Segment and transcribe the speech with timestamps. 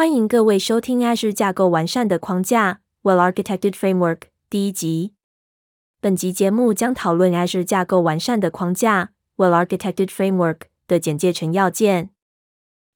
[0.00, 5.12] 欢迎各位收听 Azure 架构完善的框架 （Well-Architected Framework） 第一集。
[6.00, 12.08] 本集节目将讨论 Azure 架构完善的框架 （Well-Architected Framework） 的简介成要件。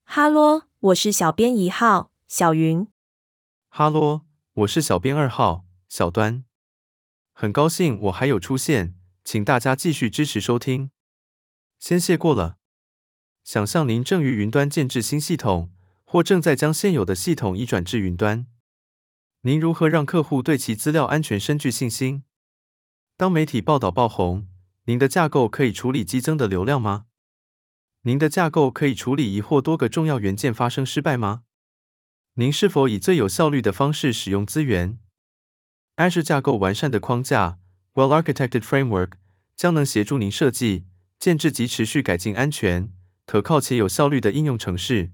[0.05, 2.89] 哈喽，我是小编一号小云。
[3.69, 4.23] 哈喽，
[4.55, 6.43] 我是小编二号小端。
[7.35, 10.91] 很高兴我还有出现，请大家继续支持收听。
[11.79, 12.57] 先谢过了。
[13.43, 15.71] 想象您正于云端建置新系统。
[16.05, 18.47] 或正在将现有的系统移转至云端，
[19.43, 22.23] 您如何让客户对其资料安全深具信心？
[23.17, 24.47] 当媒体报道爆红，
[24.85, 27.07] 您的架构可以处理激增的流量吗？
[28.03, 31.43] 您的架构可以处理一或多个重要元件发生失败吗？
[32.35, 34.99] 您是否以最有效率的方式使用资源
[35.97, 37.59] ？Azure 架构完善的框架
[37.95, 39.13] （Well-Architected Framework）
[39.57, 40.85] 将能协助您设计、
[41.19, 42.93] 建置及持续改进安全、
[43.25, 45.13] 可靠且有效率的应用程式。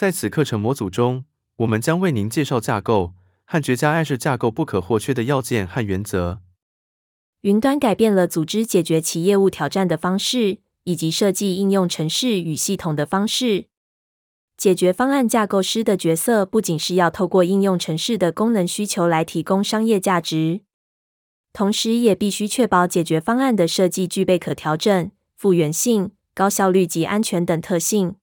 [0.00, 3.12] 在此课程模组中，我们将为您介绍架构
[3.44, 6.40] 和绝佳 IT 架构不可或缺的要件和原则。
[7.42, 13.66] 云端改变了组织解决其业务挑战的方式，以及设计应用程式与系统的方式。
[14.56, 20.62] 解决方案架构师的角色不仅是要透过应用程式的功能需求来提供商业价值，
[21.52, 28.16] 同时也必须确保解决方案的设计具备可调整、复原性、高效率及安全等特性。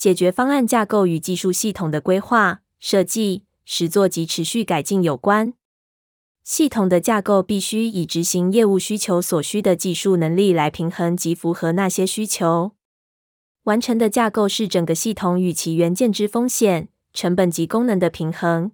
[0.00, 5.52] 解决方案架构与技术系统的规划、设计、实作及持续改进有关。
[6.42, 12.72] 系统的架构必须以执行业务需求所需的技术能力来平衡及符合那些需求。
[13.64, 18.72] 完成的架构是整个系统与其元件之风险、成本及功能的平衡。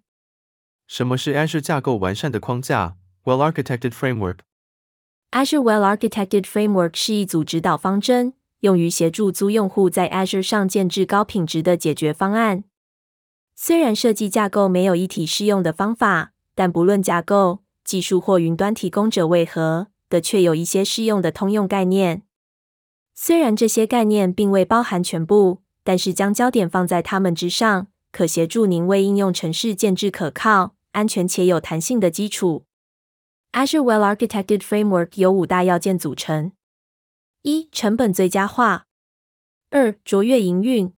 [0.87, 8.36] 什么是 Azure 架构完善的框架？Well-Architected Framework？Azure Well-Architected Framework 是一组指导方针。
[8.61, 12.65] 用于协助租用户在 Azure 上建置高品质的解决方案。
[13.55, 22.23] 虽然设计架构没有一体适用的方法，但不论架构、技术或云端提供者为何的，确有一些适用的通用概念。
[23.14, 32.64] 虽然这些概念并未包含全部，但是将焦点放在它们之上，可协助您为应用程式建置可靠、安全且有弹性的基础。
[33.53, 36.53] Azure Well-Architected Framework 由五大要件组成。
[37.48, 38.86] 一、成本最佳化；
[39.70, 40.90] 二、卓越营运；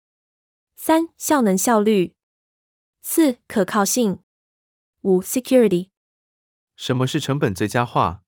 [0.77, 2.13] 三、效能效率；
[3.01, 4.19] 四、可靠性；
[5.01, 5.89] 五、security。
[6.77, 8.23] 什么是成本最佳化？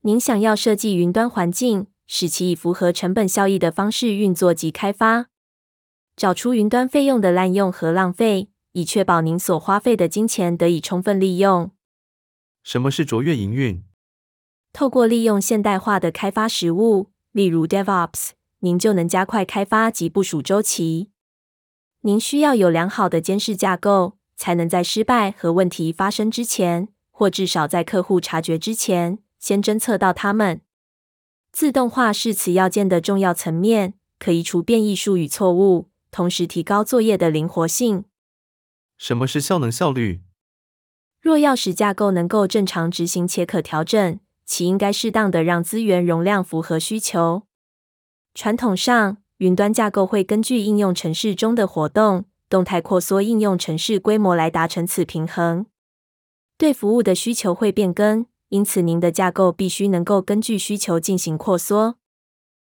[0.00, 5.26] 您想要设计云端环境，使其以符合成本效益的方式运作及开发，
[6.16, 11.70] 找出云端费用的滥用和浪费，以确保您所花费的金钱得以充分利用。
[12.62, 13.84] 什么是卓越营运？
[14.72, 17.10] 透过利用现代化的开发实务。
[17.36, 18.30] 例如 DevOps，
[18.60, 21.10] 您就能加快开发及部署周期。
[22.00, 30.62] 您需要有良好的监视架构，才能在失败和问题发生之前，或至少在客户察觉之前，先侦测到它们。
[31.52, 38.06] 自动化是此要件的重要层面，可移除变异数与错误，同时提高作业的灵活性。
[38.96, 40.22] 什么是效能效率？
[41.20, 44.18] 若要使架构能够正常执行且可调整。
[44.46, 47.42] 其应该适当的让资源容量符合需求。
[48.32, 55.66] 传统上，云端架构会根据应用程式中的活动，动态扩缩应用程式规模来达成此平衡。
[56.56, 61.98] 对服务的需求会变更，因此您的架构必须能够根据需求进行扩缩。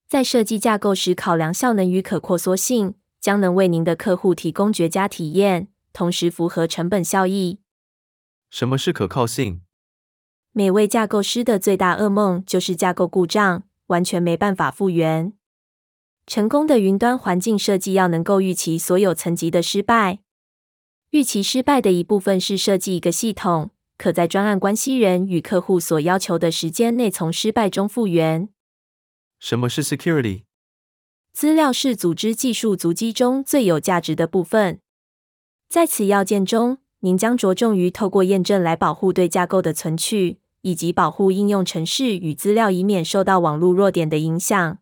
[0.08, 7.60] 在设计架构时，考量效能与可扩缩性，将能为您的客户提供绝佳体验，同时符合成本效益。
[8.50, 9.62] 什么是可靠性？
[10.52, 15.34] 每位架构师的最大噩梦就是架构故障，完全没办法复原。
[16.26, 20.20] 成功的云端环境设计要能够预期所有层级的失败。
[21.12, 28.50] 预期失败的一部分是设计一个系统，可在专案关系人与客户所要求的时间内从失败中复原。
[29.40, 30.44] 什么是 security？
[31.32, 34.82] 资料是组织技术足迹中最有价值的部分。
[35.70, 44.80] 在此要件中，您将着重于透过验证来保护对架构的存取，以及保护应用程式与资料，以免受到网络弱点的影响。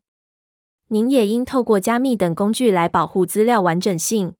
[0.88, 4.34] 您也应透过加密等工具来保护资料完整性。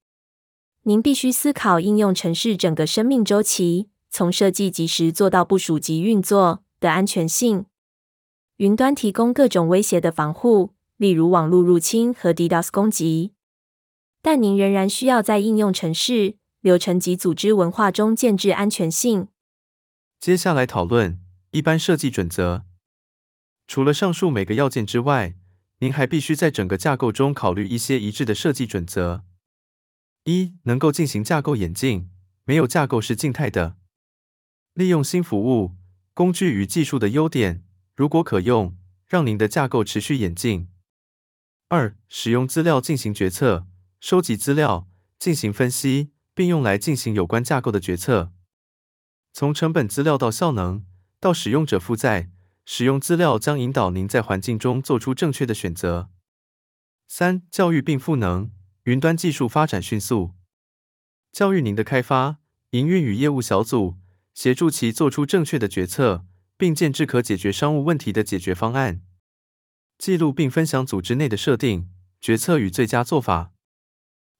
[0.84, 7.66] 您必须思考应用程式整个生命周期，从设计及时做到部署及运作的安全性。
[8.58, 13.34] 云端提供各种威胁的防护，例如网络入侵和 DDoS 攻击，
[14.22, 16.36] 但您仍然需要在应用程式。
[16.62, 19.28] 流程及组织文化中建置安全性。
[20.20, 21.20] 接下来讨论
[21.58, 22.68] 一般设计准则。
[23.68, 25.34] 除了上述每个要件之外，
[25.80, 29.26] 您还必须在整个架构中考虑一些一致的设计准则。
[30.26, 32.12] 一、能够进行架构演进，
[32.44, 33.76] 没有架构是静态的。
[34.76, 35.76] 利用新服务、
[36.14, 37.66] 工具与技术的优点，
[37.96, 38.78] 如果可用，
[39.08, 40.70] 让您的架构持续演进。
[41.70, 43.66] 二、使用资料进行决策，
[44.00, 44.88] 收集资料，
[45.18, 48.32] 进行分析，并用来进行有关架构的决策。
[49.34, 50.86] 从成本资料到效能，
[51.20, 52.30] 到使用者负载，
[52.66, 56.10] 使用资料将引导您在环境中做出正确的选择。
[57.08, 58.52] 三、教育并赋能，
[58.84, 60.34] 云端技术发展迅速，
[61.32, 62.38] 教育您的开发、
[62.72, 63.96] 营运与业务小组，
[64.34, 66.26] 协助其做出正确的决策，
[66.58, 69.02] 并建置可解决商务问题的解决方案。
[69.98, 71.90] 记录并分享组织内的设定、
[72.22, 73.52] 决策与最佳做法。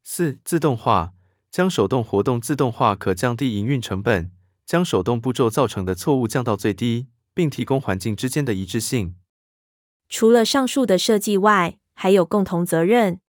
[0.04, 1.14] 四、自动化，
[1.50, 4.32] 将手动活动自动化可降低营运成本。
[4.68, 9.16] 将手动步骤造成的错误降到最低，并提供环境之间的一致性。
[10.10, 13.22] 除了上述的设计外，还有共同责任。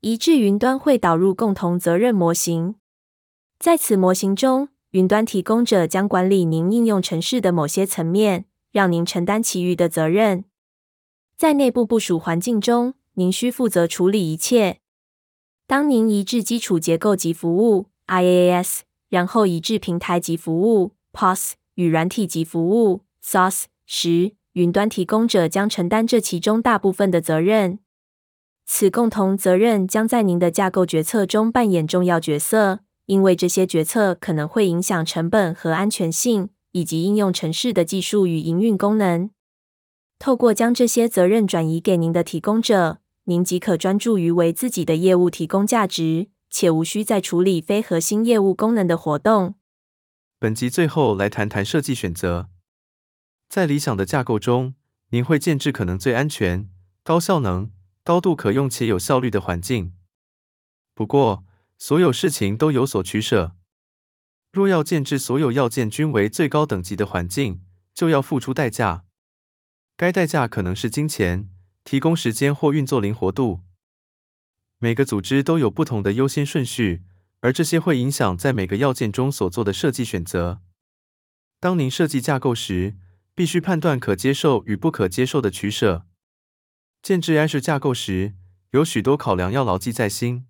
[0.00, 2.76] 一致云端会导入共同责任模型，
[3.58, 10.44] 在此模型中，云端提供者将管理您应用程式的某些层面，让您承担其余的责任。
[11.36, 14.78] 在内部部署环境中，您需负责处理一切。
[15.66, 18.80] 当您一致基础结构及服务 （IaaS）。
[19.12, 27.78] 然后移至平台级服务 （PaaS） 与软体级服务 （SaaS） 时，云端提供者将承担这其中大部分的责任。
[28.64, 39.28] 此共同责任将在您的架构决策中扮演重要角色，因为这些决策可能会影响成本和安全性，以及应用程式的技术与营运功能。
[40.18, 46.28] 透过将这些责任转移给您的提供者，您即可专注于为自己的业务提供价值。
[46.52, 49.56] 且无需再处理非核心业务功能的活动。
[50.38, 52.50] 本集最后来谈谈设计选择。
[53.48, 54.74] 在理想的架构中，
[55.08, 56.68] 您会建置可能最安全、
[57.02, 57.72] 高效能、
[58.04, 59.94] 高度可用且有效率的环境。
[60.94, 61.44] 不过，
[61.78, 63.56] 所有事情都有所取舍。
[64.52, 67.62] 若要建置所有要件均为最高等级的环境，
[67.94, 69.04] 就要付出代价。
[69.96, 71.48] 该代价可能是金钱、
[71.82, 73.60] 提供时间或运作灵活度。
[74.82, 77.04] 每个组织都有不同的优先顺序，
[77.38, 80.60] 而这些会影响在每个要件中所做的设计选择。
[81.60, 82.96] 当您设计架构时，
[83.32, 86.04] 必须判断可接受与不可接受的取舍。
[87.00, 88.34] 建置 Azure 架构时，
[88.72, 90.46] 有许多考量要牢记在心。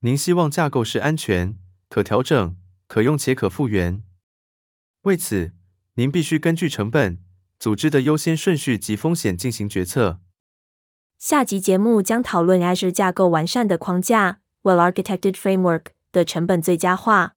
[0.00, 1.56] 您希望架构是安全、
[1.88, 2.56] 可调整、
[2.88, 4.02] 可用且可复原。
[5.02, 5.52] 为此，
[5.94, 7.22] 您必须根据成本、
[7.60, 10.20] 组织的优先顺序及风险进行决策。
[11.28, 17.34] 下集节目将讨论 Azure 架构完善的框架 （Well-architected framework） 的成本最佳化。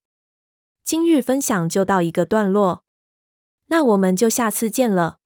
[0.83, 2.83] 今日分享就到一个段落，
[3.65, 5.18] 那我们就下次见了。